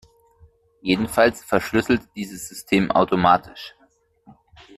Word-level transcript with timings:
Jedenfalls 0.81 1.43
verschlüsselt 1.45 2.01
dieses 2.15 2.47
System 2.49 2.89
automatisch. 2.89 3.75